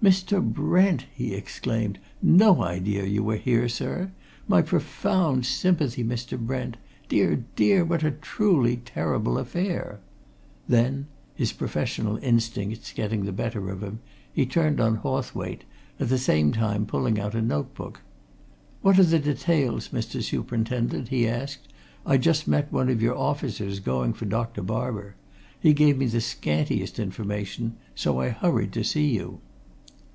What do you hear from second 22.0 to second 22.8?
"I just met